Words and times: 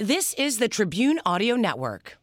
This 0.00 0.32
is 0.34 0.58
the 0.58 0.68
Tribune 0.68 1.18
Audio 1.26 1.56
Network. 1.56 2.18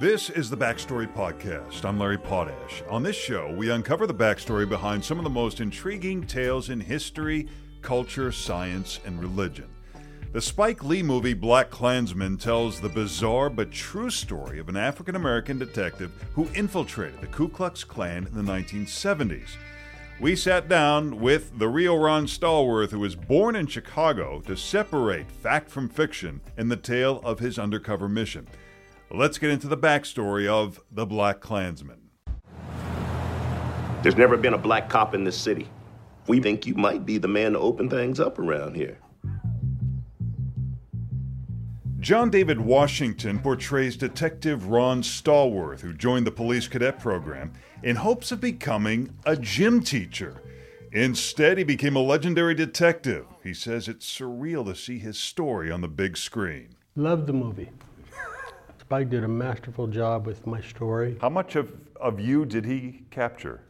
This 0.00 0.28
is 0.28 0.50
the 0.50 0.56
Backstory 0.56 1.06
Podcast. 1.14 1.84
I'm 1.84 2.00
Larry 2.00 2.18
Potash. 2.18 2.82
On 2.90 3.04
this 3.04 3.14
show, 3.14 3.54
we 3.54 3.70
uncover 3.70 4.08
the 4.08 4.12
backstory 4.12 4.68
behind 4.68 5.04
some 5.04 5.18
of 5.18 5.24
the 5.24 5.30
most 5.30 5.60
intriguing 5.60 6.26
tales 6.26 6.68
in 6.68 6.80
history, 6.80 7.46
culture, 7.80 8.32
science, 8.32 8.98
and 9.06 9.20
religion. 9.20 9.68
The 10.32 10.40
Spike 10.40 10.82
Lee 10.82 11.04
movie 11.04 11.32
Black 11.32 11.70
Klansman 11.70 12.38
tells 12.38 12.80
the 12.80 12.88
bizarre 12.88 13.48
but 13.48 13.70
true 13.70 14.10
story 14.10 14.58
of 14.58 14.68
an 14.68 14.76
African 14.76 15.14
American 15.14 15.60
detective 15.60 16.10
who 16.34 16.48
infiltrated 16.56 17.20
the 17.20 17.28
Ku 17.28 17.48
Klux 17.48 17.84
Klan 17.84 18.26
in 18.26 18.34
the 18.34 18.52
1970s. 18.52 19.50
We 20.18 20.34
sat 20.34 20.66
down 20.66 21.20
with 21.20 21.58
the 21.58 21.68
real 21.68 21.98
Ron 21.98 22.24
Stallworth, 22.24 22.90
who 22.90 23.00
was 23.00 23.14
born 23.14 23.54
in 23.54 23.66
Chicago, 23.66 24.40
to 24.46 24.56
separate 24.56 25.30
fact 25.30 25.68
from 25.68 25.90
fiction 25.90 26.40
in 26.56 26.70
the 26.70 26.76
tale 26.76 27.20
of 27.22 27.38
his 27.38 27.58
undercover 27.58 28.08
mission. 28.08 28.48
Let's 29.10 29.36
get 29.36 29.50
into 29.50 29.68
the 29.68 29.76
backstory 29.76 30.46
of 30.46 30.80
the 30.90 31.04
Black 31.04 31.40
Klansman. 31.40 32.08
There's 34.02 34.16
never 34.16 34.38
been 34.38 34.54
a 34.54 34.58
black 34.58 34.88
cop 34.88 35.14
in 35.14 35.22
this 35.22 35.36
city. 35.36 35.68
We 36.28 36.40
think 36.40 36.66
you 36.66 36.74
might 36.74 37.04
be 37.04 37.18
the 37.18 37.28
man 37.28 37.52
to 37.52 37.58
open 37.58 37.90
things 37.90 38.18
up 38.18 38.38
around 38.38 38.74
here. 38.74 38.98
John 42.06 42.30
David 42.30 42.60
Washington 42.60 43.40
portrays 43.40 43.96
Detective 43.96 44.68
Ron 44.68 45.02
Stallworth, 45.02 45.80
who 45.80 45.92
joined 45.92 46.24
the 46.24 46.30
police 46.30 46.68
cadet 46.68 47.00
program 47.00 47.52
in 47.82 47.96
hopes 47.96 48.30
of 48.30 48.40
becoming 48.40 49.12
a 49.24 49.34
gym 49.34 49.82
teacher. 49.82 50.40
Instead, 50.92 51.58
he 51.58 51.64
became 51.64 51.96
a 51.96 52.00
legendary 52.00 52.54
detective. 52.54 53.26
He 53.42 53.52
says 53.52 53.88
it's 53.88 54.06
surreal 54.08 54.64
to 54.66 54.76
see 54.76 55.00
his 55.00 55.18
story 55.18 55.68
on 55.72 55.80
the 55.80 55.88
big 55.88 56.16
screen. 56.16 56.76
Loved 56.94 57.26
the 57.26 57.32
movie. 57.32 57.70
Spike 58.78 59.10
did 59.10 59.24
a 59.24 59.28
masterful 59.28 59.88
job 59.88 60.28
with 60.28 60.46
my 60.46 60.60
story. 60.60 61.18
How 61.20 61.28
much 61.28 61.56
of, 61.56 61.72
of 61.96 62.20
you 62.20 62.44
did 62.44 62.64
he 62.64 63.02
capture? 63.10 63.62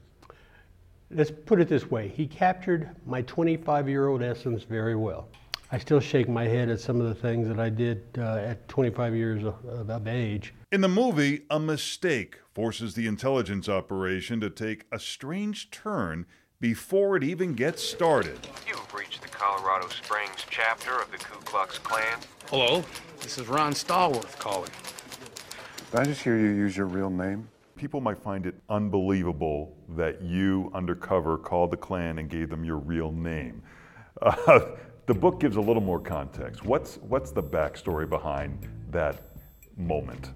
Let's 1.10 1.30
put 1.30 1.58
it 1.58 1.69
this 1.69 1.91
way 1.91 2.08
he 2.08 2.27
captured 2.27 2.91
my 3.06 3.22
25 3.22 3.88
year 3.88 4.08
old 4.08 4.22
essence 4.22 4.62
very 4.64 4.94
well. 4.94 5.30
I 5.77 5.78
still 5.78 6.00
shake 6.00 6.27
my 6.27 6.44
head 6.44 6.70
at 6.70 6.80
some 6.80 7.02
of 7.02 7.06
the 7.06 7.14
things 7.14 7.46
that 7.48 7.60
I 7.60 7.69
did 7.69 8.02
uh, 8.16 8.36
at 8.36 8.66
25 8.66 9.14
years 9.14 9.44
of, 9.44 9.56
of 9.91 10.08
age. 10.08 10.55
In 10.72 10.80
the 10.80 10.88
movie, 10.88 11.42
a 11.50 11.60
mistake 11.60 12.38
forces 12.55 12.94
the 12.94 13.06
intelligence 13.06 13.69
operation 13.69 14.41
to 14.41 14.48
take 14.48 14.86
a 14.91 14.98
strange 14.98 15.70
turn 15.70 16.24
before 16.60 17.14
it 17.19 17.22
even 17.22 17.52
gets 17.52 17.82
started. 17.82 18.38
You've 18.66 18.94
reached 18.94 19.20
the 19.20 19.28
Colorado 19.28 19.88
Springs 19.88 20.47
chapter 20.48 20.98
of 20.98 21.12
the 21.12 21.19
Ku 21.19 21.38
Klux 21.44 21.77
Klan. 21.77 22.20
Hello, 22.48 22.82
this 23.20 23.36
is 23.36 23.47
Ron 23.47 23.74
Stallworth 23.74 24.38
calling. 24.38 24.70
Did 25.91 26.00
I 26.00 26.04
just 26.04 26.22
hear 26.22 26.38
you 26.38 26.52
use 26.52 26.74
your 26.74 26.86
real 26.86 27.10
name? 27.10 27.48
People 27.77 28.00
might 28.00 28.16
find 28.16 28.47
it 28.47 28.54
unbelievable 28.70 29.77
that 29.91 30.22
you, 30.22 30.70
undercover, 30.72 31.36
called 31.36 31.70
the 31.70 31.77
Klan 31.77 32.19
and 32.19 32.30
gave 32.30 32.48
them 32.48 32.64
your 32.64 32.78
real 32.78 33.12
name. 33.12 33.62
Uh, 34.22 34.60
the 35.06 35.14
book 35.14 35.38
gives 35.38 35.56
a 35.56 35.60
little 35.60 35.82
more 35.82 36.00
context. 36.00 36.64
What's, 36.64 36.96
what's 36.96 37.30
the 37.30 37.42
backstory 37.42 38.08
behind 38.08 38.68
that 38.90 39.22
moment? 39.76 40.30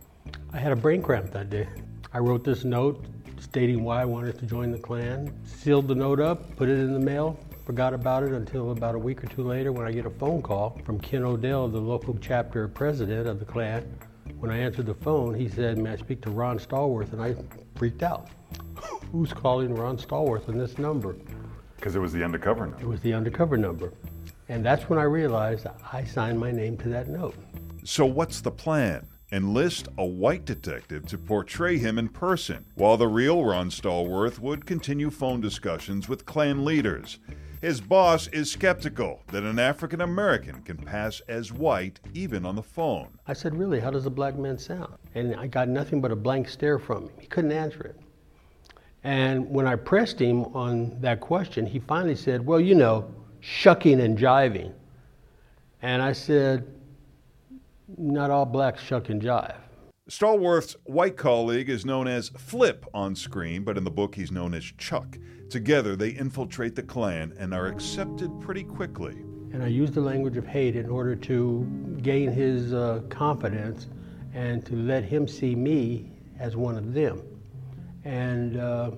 I 0.52 0.58
had 0.58 0.70
a 0.70 0.76
brain 0.76 1.02
cramp 1.02 1.32
that 1.32 1.50
day. 1.50 1.68
I 2.12 2.18
wrote 2.18 2.44
this 2.44 2.64
note 2.64 3.04
stating 3.40 3.82
why 3.82 4.02
I 4.02 4.04
wanted 4.04 4.38
to 4.38 4.46
join 4.46 4.70
the 4.70 4.78
Klan, 4.78 5.32
sealed 5.44 5.88
the 5.88 5.94
note 5.94 6.20
up, 6.20 6.54
put 6.56 6.68
it 6.68 6.78
in 6.78 6.92
the 6.92 7.00
mail, 7.00 7.38
forgot 7.66 7.94
about 7.94 8.22
it 8.22 8.30
until 8.30 8.70
about 8.70 8.94
a 8.94 8.98
week 8.98 9.24
or 9.24 9.26
two 9.26 9.42
later 9.42 9.72
when 9.72 9.86
I 9.86 9.92
get 9.92 10.06
a 10.06 10.10
phone 10.10 10.40
call 10.40 10.78
from 10.84 11.00
Ken 11.00 11.24
Odell, 11.24 11.66
the 11.66 11.80
local 11.80 12.16
chapter 12.20 12.68
president 12.68 13.26
of 13.26 13.40
the 13.40 13.44
Klan. 13.44 13.92
When 14.38 14.52
I 14.52 14.58
answered 14.58 14.86
the 14.86 14.94
phone, 14.94 15.34
he 15.34 15.48
said, 15.48 15.78
May 15.78 15.92
I 15.92 15.96
speak 15.96 16.20
to 16.22 16.30
Ron 16.30 16.58
Stallworth? 16.58 17.12
And 17.12 17.20
I 17.20 17.34
freaked 17.74 18.02
out. 18.02 18.28
Who's 19.12 19.32
calling 19.32 19.74
Ron 19.74 19.98
Stallworth 19.98 20.48
on 20.48 20.56
this 20.58 20.78
number? 20.78 21.16
Because 21.76 21.96
it 21.96 21.98
was 21.98 22.12
the 22.12 22.22
undercover 22.22 22.66
number. 22.66 22.80
It 22.80 22.86
was 22.86 23.00
the 23.00 23.14
undercover 23.14 23.56
number. 23.56 23.92
And 24.50 24.66
that's 24.66 24.88
when 24.88 24.98
I 24.98 25.04
realized 25.04 25.68
I 25.92 26.02
signed 26.02 26.40
my 26.40 26.50
name 26.50 26.76
to 26.78 26.88
that 26.88 27.06
note. 27.06 27.36
So, 27.84 28.04
what's 28.04 28.40
the 28.40 28.50
plan? 28.50 29.06
Enlist 29.30 29.86
a 29.96 30.04
white 30.04 30.44
detective 30.44 31.06
to 31.06 31.18
portray 31.18 31.78
him 31.78 32.00
in 32.00 32.08
person, 32.08 32.64
while 32.74 32.96
the 32.96 33.06
real 33.06 33.44
Ron 33.44 33.70
Stallworth 33.70 34.40
would 34.40 34.66
continue 34.66 35.08
phone 35.08 35.40
discussions 35.40 36.08
with 36.08 36.26
Klan 36.26 36.64
leaders. 36.64 37.20
His 37.60 37.80
boss 37.80 38.26
is 38.26 38.50
skeptical 38.50 39.22
that 39.28 39.44
an 39.44 39.60
African 39.60 40.00
American 40.00 40.62
can 40.62 40.78
pass 40.78 41.20
as 41.28 41.52
white 41.52 42.00
even 42.12 42.44
on 42.44 42.56
the 42.56 42.62
phone. 42.64 43.20
I 43.28 43.34
said, 43.34 43.56
Really, 43.56 43.78
how 43.78 43.92
does 43.92 44.06
a 44.06 44.10
black 44.10 44.36
man 44.36 44.58
sound? 44.58 44.94
And 45.14 45.36
I 45.36 45.46
got 45.46 45.68
nothing 45.68 46.00
but 46.00 46.10
a 46.10 46.16
blank 46.16 46.48
stare 46.48 46.80
from 46.80 47.04
him. 47.04 47.12
He 47.20 47.28
couldn't 47.28 47.52
answer 47.52 47.82
it. 47.82 48.00
And 49.04 49.48
when 49.48 49.68
I 49.68 49.76
pressed 49.76 50.20
him 50.20 50.46
on 50.46 51.00
that 51.02 51.20
question, 51.20 51.66
he 51.66 51.78
finally 51.78 52.16
said, 52.16 52.44
Well, 52.44 52.58
you 52.58 52.74
know, 52.74 53.14
shucking 53.40 54.00
and 54.00 54.16
jiving. 54.16 54.72
And 55.82 56.02
I 56.02 56.12
said, 56.12 56.66
not 57.98 58.30
all 58.30 58.46
blacks 58.46 58.82
shuck 58.82 59.08
and 59.08 59.20
jive. 59.20 59.56
Stallworth's 60.08 60.76
white 60.84 61.16
colleague 61.16 61.68
is 61.68 61.86
known 61.86 62.08
as 62.08 62.30
Flip 62.30 62.84
on 62.92 63.14
screen, 63.14 63.62
but 63.62 63.78
in 63.78 63.84
the 63.84 63.90
book 63.90 64.14
he's 64.14 64.32
known 64.32 64.54
as 64.54 64.64
Chuck. 64.76 65.18
Together 65.48 65.94
they 65.94 66.10
infiltrate 66.10 66.74
the 66.74 66.82
Klan 66.82 67.32
and 67.38 67.54
are 67.54 67.66
accepted 67.66 68.30
pretty 68.40 68.64
quickly. 68.64 69.14
And 69.52 69.62
I 69.62 69.68
used 69.68 69.94
the 69.94 70.00
language 70.00 70.36
of 70.36 70.46
hate 70.46 70.76
in 70.76 70.88
order 70.88 71.14
to 71.16 71.98
gain 72.02 72.32
his 72.32 72.72
uh, 72.72 73.02
confidence 73.08 73.88
and 74.34 74.64
to 74.66 74.74
let 74.74 75.04
him 75.04 75.26
see 75.26 75.54
me 75.54 76.10
as 76.38 76.56
one 76.56 76.76
of 76.76 76.92
them. 76.92 77.22
And 78.04 78.56
uh, 78.58 78.92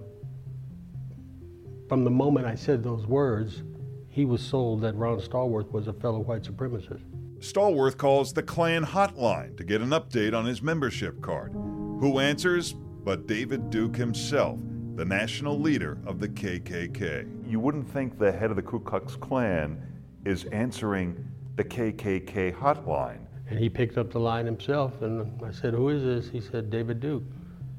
from 1.88 2.04
the 2.04 2.10
moment 2.10 2.46
I 2.46 2.54
said 2.54 2.82
those 2.82 3.06
words, 3.06 3.62
he 4.12 4.26
was 4.26 4.42
sold 4.42 4.82
that 4.82 4.94
Ron 4.94 5.18
Stallworth 5.18 5.72
was 5.72 5.88
a 5.88 5.92
fellow 5.94 6.18
white 6.20 6.42
supremacist. 6.42 7.00
Stallworth 7.38 7.96
calls 7.96 8.34
the 8.34 8.42
Klan 8.42 8.84
hotline 8.84 9.56
to 9.56 9.64
get 9.64 9.80
an 9.80 9.88
update 9.88 10.36
on 10.36 10.44
his 10.44 10.60
membership 10.60 11.22
card. 11.22 11.52
Who 11.52 12.18
answers 12.18 12.74
but 13.04 13.26
David 13.26 13.70
Duke 13.70 13.96
himself, 13.96 14.60
the 14.96 15.04
national 15.06 15.58
leader 15.58 15.98
of 16.06 16.20
the 16.20 16.28
KKK. 16.28 17.50
You 17.50 17.58
wouldn't 17.58 17.90
think 17.90 18.18
the 18.18 18.30
head 18.30 18.50
of 18.50 18.56
the 18.56 18.62
Ku 18.62 18.80
Klux 18.80 19.16
Klan 19.16 19.82
is 20.26 20.44
answering 20.46 21.26
the 21.56 21.64
KKK 21.64 22.54
hotline. 22.54 23.26
And 23.48 23.58
he 23.58 23.70
picked 23.70 23.96
up 23.96 24.12
the 24.12 24.20
line 24.20 24.44
himself, 24.44 25.00
and 25.00 25.42
I 25.42 25.50
said, 25.52 25.72
Who 25.72 25.88
is 25.88 26.02
this? 26.02 26.30
He 26.30 26.40
said, 26.40 26.70
David 26.70 27.00
Duke. 27.00 27.24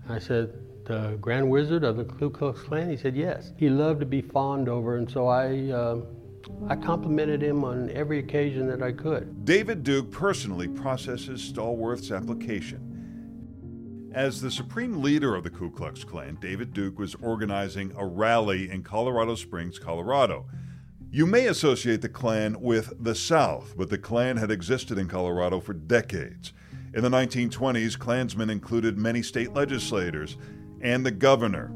I 0.09 0.17
said, 0.17 0.51
The 0.85 1.15
Grand 1.21 1.49
Wizard 1.49 1.83
of 1.83 1.95
the 1.95 2.05
Ku 2.05 2.31
Klux 2.31 2.59
Klan? 2.61 2.89
He 2.89 2.97
said, 2.97 3.15
Yes. 3.15 3.53
He 3.55 3.69
loved 3.69 3.99
to 3.99 4.05
be 4.07 4.21
fawned 4.21 4.67
over, 4.67 4.97
and 4.97 5.09
so 5.09 5.27
I. 5.27 5.69
Uh, 5.69 6.01
I 6.67 6.75
complimented 6.75 7.41
him 7.41 7.63
on 7.63 7.89
every 7.91 8.19
occasion 8.19 8.67
that 8.67 8.81
I 8.81 8.91
could. 8.91 9.45
David 9.45 9.83
Duke 9.83 10.11
personally 10.11 10.67
processes 10.67 11.41
Stallworth's 11.41 12.11
application. 12.11 12.89
As 14.13 14.41
the 14.41 14.51
supreme 14.51 15.01
leader 15.01 15.35
of 15.35 15.43
the 15.43 15.49
Ku 15.49 15.71
Klux 15.71 16.03
Klan, 16.03 16.37
David 16.39 16.73
Duke 16.73 16.99
was 16.99 17.15
organizing 17.15 17.93
a 17.97 18.05
rally 18.05 18.69
in 18.69 18.83
Colorado 18.83 19.35
Springs, 19.35 19.79
Colorado. 19.79 20.45
You 21.09 21.25
may 21.25 21.47
associate 21.47 22.01
the 22.01 22.09
Klan 22.09 22.59
with 22.61 22.93
the 23.03 23.15
South, 23.15 23.73
but 23.77 23.89
the 23.89 23.97
Klan 23.97 24.37
had 24.37 24.51
existed 24.51 24.97
in 24.97 25.07
Colorado 25.07 25.59
for 25.59 25.73
decades. 25.73 26.53
In 26.93 27.01
the 27.01 27.09
1920s, 27.09 27.97
Klansmen 27.97 28.51
included 28.51 28.97
many 28.97 29.23
state 29.23 29.53
legislators 29.53 30.37
and 30.81 31.03
the 31.03 31.11
governor. 31.11 31.71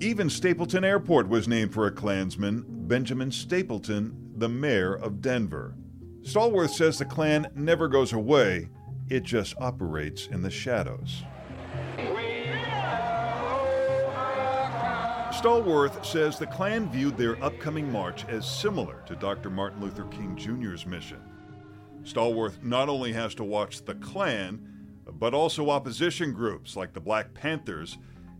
Even 0.00 0.30
Stapleton 0.30 0.84
Airport 0.84 1.28
was 1.28 1.46
named 1.46 1.74
for 1.74 1.86
a 1.86 1.90
Klansman, 1.90 2.64
Benjamin 2.86 3.32
Stapleton, 3.32 4.32
the 4.36 4.48
mayor 4.48 4.94
of 4.94 5.20
Denver. 5.20 5.74
Stallworth 6.22 6.70
says 6.70 6.98
the 6.98 7.04
Klan 7.04 7.48
never 7.56 7.88
goes 7.88 8.12
away, 8.12 8.68
it 9.08 9.24
just 9.24 9.56
operates 9.58 10.28
in 10.28 10.40
the 10.40 10.50
shadows. 10.50 11.24
Stallworth 15.32 16.04
says 16.04 16.38
the 16.38 16.46
Klan 16.46 16.88
viewed 16.90 17.16
their 17.16 17.42
upcoming 17.42 17.90
march 17.90 18.24
as 18.26 18.48
similar 18.48 19.02
to 19.06 19.16
Dr. 19.16 19.50
Martin 19.50 19.80
Luther 19.80 20.04
King 20.04 20.36
Jr.'s 20.36 20.86
mission. 20.86 21.20
Stallworth 22.04 22.62
not 22.62 22.88
only 22.88 23.12
has 23.12 23.34
to 23.34 23.44
watch 23.44 23.84
the 23.84 23.96
Klan, 23.96 24.60
but 25.18 25.34
also 25.34 25.70
opposition 25.70 26.32
groups 26.32 26.76
like 26.76 26.92
the 26.92 27.00
Black 27.00 27.34
Panthers 27.34 27.98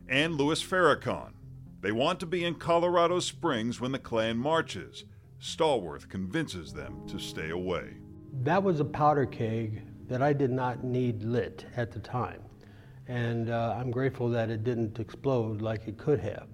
and 0.09 0.35
Louis 0.35 0.63
Farrakhan. 0.63 1.33
They 1.81 1.93
want 1.93 2.21
to 2.21 2.27
be 2.27 2.45
in 2.45 2.55
Colorado 2.55 3.21
Springs 3.21 3.81
when 3.81 3.93
the 3.93 3.99
Klan 3.99 4.39
marches. 4.39 5.05
Stallworth 5.41 6.09
convinces 6.09 6.73
them 6.73 7.07
to 7.09 7.19
stay 7.19 7.51
away. 7.51 7.99
That 8.43 8.63
was 8.63 8.81
a 8.81 8.85
powder 8.85 9.27
keg 9.27 9.83
that 10.09 10.23
I 10.23 10.33
did 10.33 10.51
not 10.51 10.85
need 10.85 11.23
lit 11.23 11.67
at 11.77 11.93
the 11.93 11.99
time. 11.99 12.43
And 13.09 13.51
uh, 13.51 13.77
I'm 13.79 13.91
grateful 13.91 14.29
that 14.31 14.51
it 14.51 14.65
didn't 14.65 14.99
explode 14.99 15.63
like 15.63 15.87
it 15.87 15.99
could 15.99 16.21
have. 16.21 16.49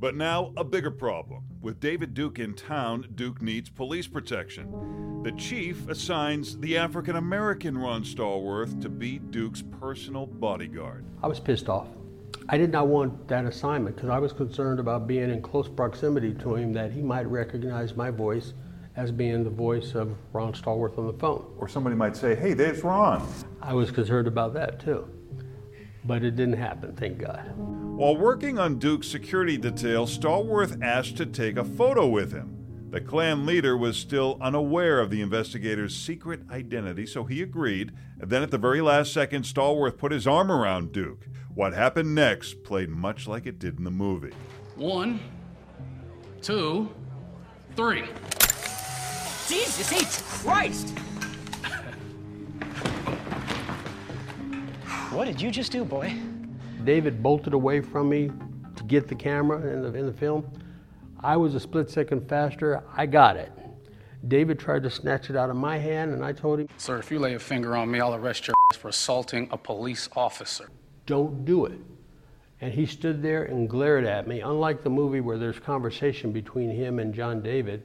But 0.00 0.16
now, 0.16 0.52
a 0.56 0.64
bigger 0.64 0.90
problem. 0.90 1.44
With 1.60 1.78
David 1.78 2.14
Duke 2.14 2.38
in 2.38 2.54
town, 2.54 3.06
Duke 3.14 3.42
needs 3.42 3.68
police 3.68 4.06
protection. 4.06 5.20
The 5.22 5.32
chief 5.32 5.86
assigns 5.88 6.58
the 6.58 6.78
African 6.78 7.16
American 7.16 7.76
Ron 7.76 8.02
Stallworth 8.02 8.80
to 8.80 8.88
be 8.88 9.18
Duke's 9.18 9.62
personal 9.78 10.24
bodyguard. 10.24 11.04
I 11.22 11.26
was 11.28 11.38
pissed 11.38 11.68
off. 11.68 11.88
I 12.52 12.58
did 12.58 12.72
not 12.72 12.88
want 12.88 13.28
that 13.28 13.44
assignment 13.44 13.94
because 13.94 14.10
I 14.10 14.18
was 14.18 14.32
concerned 14.32 14.80
about 14.80 15.06
being 15.06 15.30
in 15.30 15.40
close 15.40 15.68
proximity 15.68 16.34
to 16.34 16.56
him 16.56 16.72
that 16.72 16.90
he 16.90 17.00
might 17.00 17.28
recognize 17.30 17.94
my 17.94 18.10
voice 18.10 18.54
as 18.96 19.12
being 19.12 19.44
the 19.44 19.50
voice 19.50 19.94
of 19.94 20.16
Ron 20.32 20.52
Stallworth 20.52 20.98
on 20.98 21.06
the 21.06 21.12
phone. 21.12 21.46
Or 21.58 21.68
somebody 21.68 21.94
might 21.94 22.16
say, 22.16 22.34
hey, 22.34 22.54
there's 22.54 22.82
Ron. 22.82 23.24
I 23.62 23.72
was 23.72 23.92
concerned 23.92 24.26
about 24.26 24.52
that 24.54 24.80
too. 24.80 25.08
But 26.04 26.24
it 26.24 26.34
didn't 26.34 26.56
happen, 26.56 26.96
thank 26.96 27.18
God. 27.18 27.52
While 27.56 28.16
working 28.16 28.58
on 28.58 28.80
Duke's 28.80 29.06
security 29.06 29.56
detail, 29.56 30.06
Stallworth 30.06 30.82
asked 30.82 31.18
to 31.18 31.26
take 31.26 31.56
a 31.56 31.64
photo 31.64 32.08
with 32.08 32.32
him. 32.32 32.59
The 32.90 33.00
Klan 33.00 33.46
leader 33.46 33.76
was 33.76 33.96
still 33.96 34.36
unaware 34.40 34.98
of 34.98 35.10
the 35.10 35.20
investigator's 35.20 35.94
secret 35.94 36.40
identity, 36.50 37.06
so 37.06 37.22
he 37.22 37.40
agreed. 37.40 37.92
And 38.20 38.28
then 38.28 38.42
at 38.42 38.50
the 38.50 38.58
very 38.58 38.80
last 38.80 39.12
second, 39.12 39.44
Stallworth 39.44 39.96
put 39.96 40.10
his 40.10 40.26
arm 40.26 40.50
around 40.50 40.90
Duke. 40.90 41.28
What 41.54 41.72
happened 41.72 42.16
next 42.16 42.64
played 42.64 42.88
much 42.88 43.28
like 43.28 43.46
it 43.46 43.60
did 43.60 43.78
in 43.78 43.84
the 43.84 43.92
movie. 43.92 44.32
One, 44.74 45.20
two, 46.42 46.92
three. 47.76 48.06
Jesus 49.46 49.92
H. 49.92 50.24
Christ! 50.24 50.90
what 55.12 55.26
did 55.26 55.40
you 55.40 55.52
just 55.52 55.70
do, 55.70 55.84
boy? 55.84 56.12
David 56.82 57.22
bolted 57.22 57.54
away 57.54 57.82
from 57.82 58.08
me 58.08 58.32
to 58.74 58.82
get 58.84 59.06
the 59.06 59.14
camera 59.14 59.60
in 59.72 59.82
the, 59.82 59.94
in 59.96 60.06
the 60.06 60.12
film. 60.12 60.44
I 61.22 61.36
was 61.36 61.54
a 61.54 61.60
split 61.60 61.90
second 61.90 62.28
faster. 62.28 62.82
I 62.96 63.04
got 63.04 63.36
it. 63.36 63.52
David 64.28 64.58
tried 64.58 64.82
to 64.84 64.90
snatch 64.90 65.28
it 65.28 65.36
out 65.36 65.50
of 65.50 65.56
my 65.56 65.76
hand, 65.76 66.12
and 66.12 66.24
I 66.24 66.32
told 66.32 66.60
him, 66.60 66.68
Sir, 66.78 66.98
if 66.98 67.10
you 67.10 67.18
lay 67.18 67.34
a 67.34 67.38
finger 67.38 67.76
on 67.76 67.90
me, 67.90 68.00
I'll 68.00 68.14
arrest 68.14 68.46
your 68.46 68.54
ass 68.70 68.78
for 68.78 68.88
assaulting 68.88 69.48
a 69.50 69.58
police 69.58 70.08
officer. 70.16 70.70
Don't 71.06 71.44
do 71.44 71.66
it. 71.66 71.78
And 72.62 72.72
he 72.72 72.86
stood 72.86 73.22
there 73.22 73.44
and 73.44 73.68
glared 73.68 74.04
at 74.04 74.26
me, 74.26 74.40
unlike 74.40 74.82
the 74.82 74.90
movie 74.90 75.20
where 75.20 75.38
there's 75.38 75.58
conversation 75.58 76.32
between 76.32 76.70
him 76.70 76.98
and 76.98 77.14
John 77.14 77.42
David. 77.42 77.82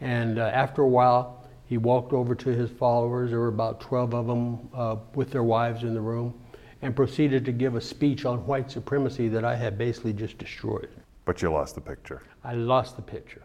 And 0.00 0.38
uh, 0.38 0.42
after 0.42 0.82
a 0.82 0.88
while, 0.88 1.48
he 1.66 1.78
walked 1.78 2.12
over 2.12 2.34
to 2.34 2.50
his 2.50 2.70
followers. 2.70 3.30
There 3.30 3.40
were 3.40 3.48
about 3.48 3.80
12 3.80 4.14
of 4.14 4.26
them 4.26 4.68
uh, 4.74 4.96
with 5.14 5.30
their 5.30 5.44
wives 5.44 5.82
in 5.82 5.94
the 5.94 6.00
room, 6.00 6.34
and 6.82 6.94
proceeded 6.94 7.44
to 7.44 7.52
give 7.52 7.74
a 7.76 7.80
speech 7.80 8.24
on 8.24 8.46
white 8.46 8.70
supremacy 8.70 9.28
that 9.28 9.44
I 9.44 9.56
had 9.56 9.78
basically 9.78 10.12
just 10.12 10.38
destroyed. 10.38 10.88
But 11.28 11.42
you 11.42 11.52
lost 11.52 11.74
the 11.74 11.82
picture. 11.82 12.22
I 12.42 12.54
lost 12.54 12.96
the 12.96 13.02
picture. 13.02 13.42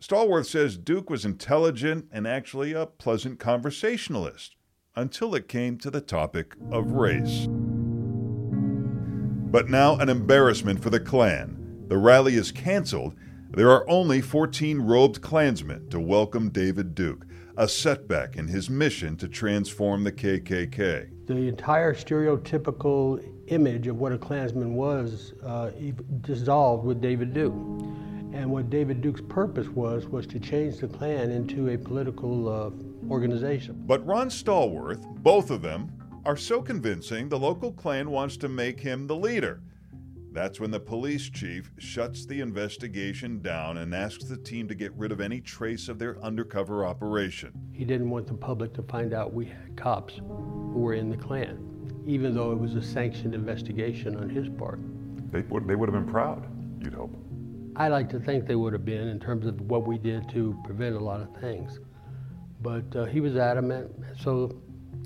Stallworth 0.00 0.46
says 0.46 0.78
Duke 0.78 1.10
was 1.10 1.26
intelligent 1.26 2.06
and 2.10 2.26
actually 2.26 2.72
a 2.72 2.86
pleasant 2.86 3.38
conversationalist 3.38 4.56
until 4.96 5.34
it 5.34 5.46
came 5.46 5.76
to 5.80 5.90
the 5.90 6.00
topic 6.00 6.54
of 6.70 6.92
race. 6.92 7.46
But 9.50 9.68
now, 9.68 9.96
an 9.96 10.08
embarrassment 10.08 10.82
for 10.82 10.88
the 10.88 11.00
Klan. 11.00 11.84
The 11.88 11.98
rally 11.98 12.36
is 12.36 12.50
canceled. 12.50 13.14
There 13.50 13.70
are 13.70 13.86
only 13.90 14.22
14 14.22 14.80
robed 14.80 15.20
Klansmen 15.20 15.90
to 15.90 16.00
welcome 16.00 16.48
David 16.48 16.94
Duke, 16.94 17.26
a 17.56 17.68
setback 17.68 18.36
in 18.36 18.48
his 18.48 18.70
mission 18.70 19.16
to 19.16 19.28
transform 19.28 20.04
the 20.04 20.12
KKK. 20.12 21.26
The 21.26 21.48
entire 21.48 21.94
stereotypical 21.94 23.22
image 23.48 23.86
of 23.86 23.98
what 23.98 24.12
a 24.12 24.18
Klansman 24.18 24.74
was 24.74 25.34
uh, 25.44 25.70
dissolved 26.22 26.84
with 26.84 27.00
David 27.00 27.34
Duke. 27.34 27.54
And 28.32 28.50
what 28.50 28.70
David 28.70 29.02
Duke's 29.02 29.20
purpose 29.28 29.68
was, 29.68 30.06
was 30.06 30.26
to 30.28 30.40
change 30.40 30.78
the 30.78 30.88
Klan 30.88 31.30
into 31.30 31.68
a 31.68 31.76
political 31.76 32.48
uh, 32.48 32.70
organization. 33.10 33.82
But 33.86 34.04
Ron 34.06 34.30
Stallworth, 34.30 35.06
both 35.22 35.50
of 35.50 35.60
them, 35.60 35.92
are 36.24 36.36
so 36.36 36.62
convincing 36.62 37.28
the 37.28 37.38
local 37.38 37.72
Klan 37.72 38.10
wants 38.10 38.38
to 38.38 38.48
make 38.48 38.80
him 38.80 39.06
the 39.06 39.16
leader. 39.16 39.60
That's 40.32 40.58
when 40.58 40.70
the 40.70 40.80
police 40.80 41.28
chief 41.28 41.70
shuts 41.76 42.24
the 42.24 42.40
investigation 42.40 43.42
down 43.42 43.76
and 43.76 43.94
asks 43.94 44.24
the 44.24 44.38
team 44.38 44.66
to 44.68 44.74
get 44.74 44.90
rid 44.94 45.12
of 45.12 45.20
any 45.20 45.42
trace 45.42 45.90
of 45.90 45.98
their 45.98 46.18
undercover 46.24 46.86
operation. 46.86 47.52
He 47.70 47.84
didn't 47.84 48.08
want 48.08 48.26
the 48.26 48.34
public 48.34 48.72
to 48.74 48.82
find 48.84 49.12
out 49.12 49.34
we 49.34 49.44
had 49.44 49.76
cops 49.76 50.14
who 50.16 50.78
were 50.80 50.94
in 50.94 51.10
the 51.10 51.18
Klan, 51.18 52.02
even 52.06 52.34
though 52.34 52.50
it 52.50 52.58
was 52.58 52.74
a 52.76 52.82
sanctioned 52.82 53.34
investigation 53.34 54.16
on 54.16 54.30
his 54.30 54.48
part. 54.48 54.80
They 55.30 55.42
would, 55.42 55.68
they 55.68 55.74
would 55.74 55.90
have 55.92 56.02
been 56.02 56.10
proud, 56.10 56.46
you'd 56.82 56.94
hope. 56.94 57.14
I 57.76 57.88
like 57.88 58.08
to 58.10 58.18
think 58.18 58.46
they 58.46 58.56
would 58.56 58.72
have 58.72 58.86
been 58.86 59.08
in 59.08 59.20
terms 59.20 59.46
of 59.46 59.60
what 59.60 59.86
we 59.86 59.98
did 59.98 60.30
to 60.30 60.58
prevent 60.64 60.96
a 60.96 61.00
lot 61.00 61.20
of 61.20 61.28
things. 61.42 61.78
But 62.62 62.96
uh, 62.96 63.04
he 63.04 63.20
was 63.20 63.36
adamant, 63.36 63.90
so 64.18 64.62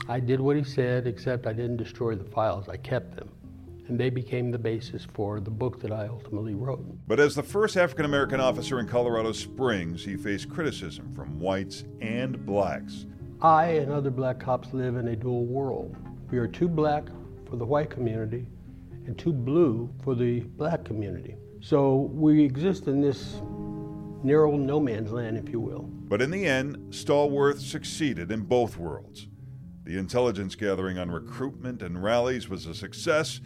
I 0.08 0.20
did 0.20 0.40
what 0.40 0.56
he 0.56 0.62
said, 0.62 1.08
except 1.08 1.48
I 1.48 1.52
didn't 1.52 1.78
destroy 1.78 2.14
the 2.14 2.30
files, 2.30 2.68
I 2.68 2.76
kept 2.76 3.16
them 3.16 3.28
and 3.88 3.98
they 3.98 4.10
became 4.10 4.50
the 4.50 4.58
basis 4.58 5.06
for 5.14 5.40
the 5.40 5.50
book 5.50 5.80
that 5.80 5.92
I 5.92 6.06
ultimately 6.08 6.54
wrote. 6.54 6.84
But 7.06 7.20
as 7.20 7.34
the 7.34 7.42
first 7.42 7.76
African 7.76 8.04
American 8.04 8.40
officer 8.40 8.80
in 8.80 8.86
Colorado 8.86 9.32
Springs, 9.32 10.04
he 10.04 10.16
faced 10.16 10.48
criticism 10.48 11.12
from 11.14 11.38
whites 11.38 11.84
and 12.00 12.44
blacks. 12.44 13.06
I 13.40 13.66
and 13.66 13.92
other 13.92 14.10
black 14.10 14.40
cops 14.40 14.72
live 14.72 14.96
in 14.96 15.08
a 15.08 15.16
dual 15.16 15.44
world. 15.44 15.94
We 16.30 16.38
are 16.38 16.48
too 16.48 16.68
black 16.68 17.04
for 17.48 17.56
the 17.56 17.64
white 17.64 17.90
community 17.90 18.46
and 19.06 19.16
too 19.16 19.32
blue 19.32 19.88
for 20.02 20.14
the 20.14 20.40
black 20.40 20.84
community. 20.84 21.36
So 21.60 22.10
we 22.12 22.42
exist 22.42 22.86
in 22.86 23.00
this 23.00 23.40
narrow 24.22 24.56
no 24.56 24.80
man's 24.80 25.12
land, 25.12 25.36
if 25.36 25.48
you 25.50 25.60
will. 25.60 25.82
But 25.82 26.22
in 26.22 26.30
the 26.30 26.46
end, 26.46 26.76
Stallworth 26.90 27.60
succeeded 27.60 28.30
in 28.32 28.42
both 28.42 28.76
worlds. 28.76 29.28
The 29.84 29.98
intelligence 29.98 30.56
gathering 30.56 30.98
on 30.98 31.10
recruitment 31.10 31.82
and 31.82 32.02
rallies 32.02 32.48
was 32.48 32.66
a 32.66 32.74
success, 32.74 33.40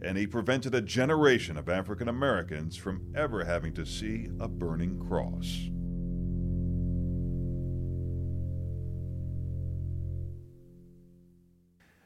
and 0.00 0.18
he 0.18 0.26
prevented 0.26 0.74
a 0.74 0.80
generation 0.80 1.56
of 1.56 1.68
African 1.68 2.08
Americans 2.08 2.76
from 2.76 3.12
ever 3.14 3.44
having 3.44 3.72
to 3.74 3.86
see 3.86 4.28
a 4.38 4.48
burning 4.48 4.98
cross. 4.98 5.70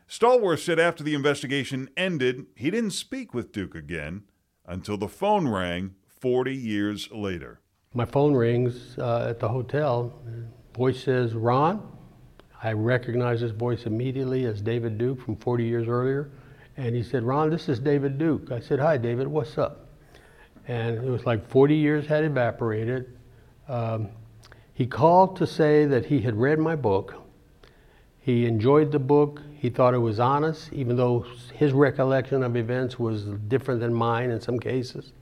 Stallworth 0.09 0.65
said 0.65 0.81
after 0.81 1.05
the 1.05 1.15
investigation 1.15 1.89
ended, 1.97 2.47
he 2.57 2.71
didn't 2.71 2.91
speak 2.91 3.33
with 3.33 3.53
Duke 3.53 3.77
again 3.77 4.25
until 4.67 4.97
the 4.97 5.09
phone 5.09 5.47
rang 5.47 5.95
40 6.21 6.55
years 6.55 7.11
later. 7.13 7.61
My 7.95 8.05
phone 8.05 8.35
rings 8.35 8.99
uh, 8.99 9.29
at 9.31 9.39
the 9.39 9.49
hotel. 9.49 10.21
Voice 10.77 11.03
says, 11.03 11.35
Ron. 11.35 11.97
I 12.63 12.73
recognize 12.73 13.41
this 13.41 13.53
voice 13.53 13.87
immediately 13.87 14.45
as 14.45 14.61
David 14.61 14.99
Duke 14.99 15.23
from 15.23 15.37
40 15.37 15.65
years 15.65 15.89
earlier. 15.89 16.31
And 16.81 16.97
he 16.97 17.03
said, 17.03 17.25
Ron, 17.25 17.51
this 17.51 17.69
is 17.69 17.79
David 17.79 18.17
Duke. 18.17 18.51
I 18.51 18.59
said, 18.59 18.79
Hi, 18.79 18.97
David, 18.97 19.29
what's 19.29 19.59
up? 19.59 19.87
And 20.67 20.97
it 20.97 21.11
was 21.11 21.27
like 21.27 21.47
40 21.47 21.77
years 21.77 22.07
had 22.07 22.25
evaporated. 22.25 23.19
Um, 23.69 24.09
he 24.73 24.87
called 24.87 25.37
to 25.37 25.47
say 25.47 25.85
that 25.85 26.07
he 26.07 26.23
had 26.23 26.41
read 26.41 26.59
my 26.59 26.75
book. 26.77 27.17
He 28.19 28.47
enjoyed 28.47 28.93
the 28.93 28.99
book. 28.99 29.43
He 29.59 29.69
thought 29.69 29.93
it 29.93 29.99
was 29.99 30.19
honest, 30.19 30.73
even 30.73 30.97
though 30.97 31.27
his 31.53 31.75
recollection 31.75 32.43
of 32.43 32.57
events 32.57 32.99
was 32.99 33.25
different 33.49 33.81
than 33.81 33.93
mine 33.93 34.31
in 34.31 34.41
some 34.41 34.59
cases. 34.59 35.13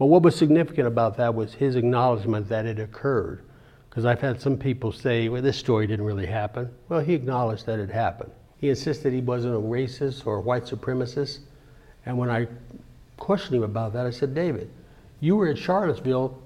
But 0.00 0.06
what 0.06 0.22
was 0.22 0.34
significant 0.34 0.88
about 0.88 1.16
that 1.18 1.36
was 1.36 1.54
his 1.54 1.76
acknowledgement 1.76 2.48
that 2.48 2.66
it 2.66 2.80
occurred. 2.80 3.44
Because 3.88 4.04
I've 4.04 4.20
had 4.20 4.40
some 4.40 4.58
people 4.58 4.90
say, 4.90 5.28
well, 5.28 5.40
this 5.40 5.56
story 5.56 5.86
didn't 5.86 6.04
really 6.04 6.26
happen. 6.26 6.68
Well, 6.88 6.98
he 6.98 7.14
acknowledged 7.14 7.64
that 7.66 7.78
it 7.78 7.90
happened. 7.90 8.32
He 8.66 8.70
insisted 8.70 9.12
he 9.12 9.20
wasn't 9.20 9.54
a 9.54 9.60
racist 9.60 10.26
or 10.26 10.38
a 10.38 10.40
white 10.40 10.64
supremacist. 10.64 11.38
And 12.04 12.18
when 12.18 12.28
I 12.28 12.48
questioned 13.16 13.54
him 13.54 13.62
about 13.62 13.92
that, 13.92 14.06
I 14.06 14.10
said, 14.10 14.34
David, 14.34 14.68
you 15.20 15.36
were 15.36 15.46
in 15.46 15.54
Charlottesville 15.54 16.36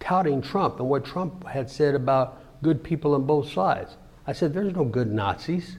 touting 0.00 0.42
Trump 0.42 0.80
and 0.80 0.88
what 0.88 1.04
Trump 1.04 1.46
had 1.46 1.70
said 1.70 1.94
about 1.94 2.42
good 2.64 2.82
people 2.82 3.14
on 3.14 3.26
both 3.26 3.52
sides. 3.52 3.96
I 4.26 4.32
said, 4.32 4.54
there's 4.54 4.74
no 4.74 4.84
good 4.84 5.12
Nazis. 5.12 5.76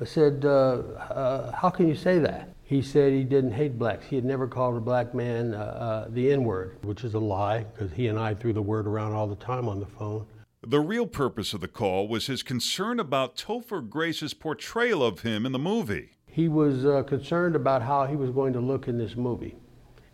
I 0.00 0.04
said, 0.04 0.44
uh, 0.44 0.48
uh, 0.48 1.52
how 1.52 1.70
can 1.70 1.86
you 1.86 1.94
say 1.94 2.18
that? 2.18 2.48
He 2.64 2.82
said 2.82 3.12
he 3.12 3.22
didn't 3.22 3.52
hate 3.52 3.78
blacks. 3.78 4.06
He 4.06 4.16
had 4.16 4.24
never 4.24 4.48
called 4.48 4.76
a 4.76 4.80
black 4.80 5.14
man 5.14 5.54
uh, 5.54 5.58
uh 5.58 6.08
the 6.08 6.32
N 6.32 6.42
word, 6.42 6.78
which 6.82 7.04
is 7.04 7.14
a 7.14 7.20
lie 7.20 7.62
because 7.62 7.92
he 7.92 8.08
and 8.08 8.18
I 8.18 8.34
threw 8.34 8.52
the 8.52 8.62
word 8.62 8.88
around 8.88 9.12
all 9.12 9.28
the 9.28 9.36
time 9.36 9.68
on 9.68 9.78
the 9.78 9.86
phone. 9.86 10.26
The 10.68 10.80
real 10.80 11.06
purpose 11.06 11.54
of 11.54 11.60
the 11.60 11.68
call 11.68 12.08
was 12.08 12.26
his 12.26 12.42
concern 12.42 12.98
about 12.98 13.36
Topher 13.36 13.88
Grace's 13.88 14.34
portrayal 14.34 15.00
of 15.00 15.20
him 15.20 15.46
in 15.46 15.52
the 15.52 15.60
movie. 15.60 16.16
He 16.26 16.48
was 16.48 16.84
uh, 16.84 17.04
concerned 17.04 17.54
about 17.54 17.82
how 17.82 18.06
he 18.06 18.16
was 18.16 18.30
going 18.30 18.52
to 18.54 18.58
look 18.58 18.88
in 18.88 18.98
this 18.98 19.14
movie. 19.14 19.54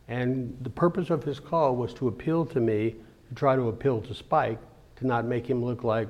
And 0.08 0.54
the 0.60 0.68
purpose 0.68 1.08
of 1.08 1.24
his 1.24 1.40
call 1.40 1.74
was 1.74 1.94
to 1.94 2.08
appeal 2.08 2.44
to 2.44 2.60
me, 2.60 2.96
to 3.30 3.34
try 3.34 3.56
to 3.56 3.68
appeal 3.70 4.02
to 4.02 4.12
Spike, 4.12 4.58
to 4.96 5.06
not 5.06 5.24
make 5.24 5.48
him 5.48 5.64
look 5.64 5.84
like 5.84 6.08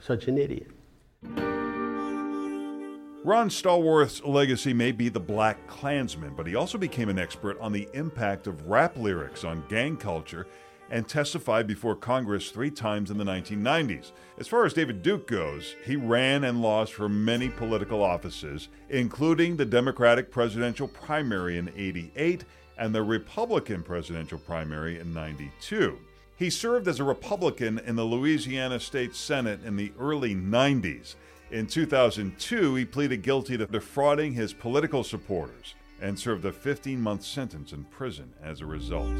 such 0.00 0.26
an 0.26 0.38
idiot. 0.38 0.70
Ron 3.24 3.50
Stallworth's 3.50 4.24
legacy 4.24 4.72
may 4.72 4.92
be 4.92 5.10
the 5.10 5.20
Black 5.20 5.66
Klansman, 5.66 6.32
but 6.34 6.46
he 6.46 6.54
also 6.54 6.78
became 6.78 7.10
an 7.10 7.18
expert 7.18 7.60
on 7.60 7.72
the 7.72 7.86
impact 7.92 8.46
of 8.46 8.68
rap 8.68 8.96
lyrics 8.96 9.44
on 9.44 9.62
gang 9.68 9.98
culture 9.98 10.46
and 10.92 11.08
testified 11.08 11.66
before 11.66 11.96
Congress 11.96 12.50
three 12.50 12.70
times 12.70 13.10
in 13.10 13.16
the 13.16 13.24
1990s. 13.24 14.12
As 14.38 14.46
far 14.46 14.66
as 14.66 14.74
David 14.74 15.02
Duke 15.02 15.26
goes, 15.26 15.74
he 15.86 15.96
ran 15.96 16.44
and 16.44 16.60
lost 16.60 16.92
for 16.92 17.08
many 17.08 17.48
political 17.48 18.02
offices, 18.02 18.68
including 18.90 19.56
the 19.56 19.64
Democratic 19.64 20.30
presidential 20.30 20.86
primary 20.86 21.56
in 21.56 21.72
88 21.74 22.44
and 22.76 22.94
the 22.94 23.02
Republican 23.02 23.82
presidential 23.82 24.38
primary 24.38 25.00
in 25.00 25.14
92. 25.14 25.98
He 26.36 26.50
served 26.50 26.86
as 26.86 27.00
a 27.00 27.04
Republican 27.04 27.78
in 27.78 27.96
the 27.96 28.04
Louisiana 28.04 28.78
State 28.78 29.16
Senate 29.16 29.60
in 29.64 29.76
the 29.76 29.92
early 29.98 30.34
90s. 30.34 31.14
In 31.50 31.66
2002, 31.66 32.74
he 32.74 32.84
pleaded 32.84 33.22
guilty 33.22 33.56
to 33.56 33.66
defrauding 33.66 34.34
his 34.34 34.52
political 34.52 35.04
supporters 35.04 35.74
and 36.02 36.18
served 36.18 36.44
a 36.44 36.52
15 36.52 37.00
month 37.00 37.22
sentence 37.22 37.72
in 37.72 37.84
prison 37.84 38.30
as 38.42 38.60
a 38.60 38.66
result. 38.66 39.10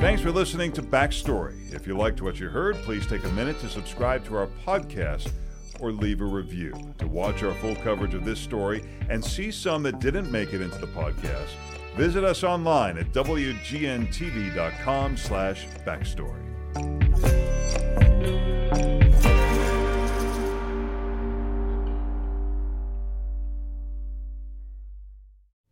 Thanks 0.00 0.22
for 0.22 0.30
listening 0.30 0.70
to 0.74 0.82
Backstory. 0.82 1.74
If 1.74 1.84
you 1.84 1.96
liked 1.96 2.22
what 2.22 2.38
you 2.38 2.48
heard, 2.48 2.76
please 2.76 3.04
take 3.04 3.24
a 3.24 3.32
minute 3.32 3.58
to 3.58 3.68
subscribe 3.68 4.24
to 4.26 4.36
our 4.36 4.46
podcast 4.64 5.32
or 5.80 5.90
leave 5.90 6.20
a 6.20 6.24
review. 6.24 6.72
To 6.98 7.08
watch 7.08 7.42
our 7.42 7.52
full 7.54 7.74
coverage 7.74 8.14
of 8.14 8.24
this 8.24 8.38
story 8.38 8.84
and 9.10 9.24
see 9.24 9.50
some 9.50 9.82
that 9.82 9.98
didn't 9.98 10.30
make 10.30 10.54
it 10.54 10.60
into 10.60 10.78
the 10.78 10.86
podcast, 10.86 11.48
visit 11.96 12.22
us 12.22 12.44
online 12.44 12.96
at 12.96 13.12
wgntv.com 13.12 13.96
slash 15.16 15.66
backstory. 15.84 16.44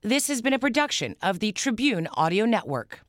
This 0.02 0.26
has 0.26 0.42
been 0.42 0.52
a 0.52 0.58
production 0.58 1.14
of 1.22 1.38
the 1.38 1.52
Tribune 1.52 2.08
Audio 2.14 2.44
Network. 2.44 3.05